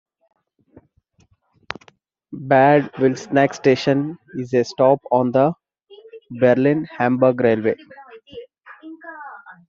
[2.33, 5.53] Bad Wilsnack station is a stop on the
[6.39, 7.75] Berlin-Hamburg Railway.